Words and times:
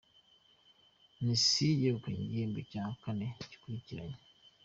Mesi 1.23 1.67
yegukanye 1.81 2.21
igihembo 2.25 2.59
cya 2.71 2.85
kane 3.01 3.27
yikurikiranyije 3.49 4.27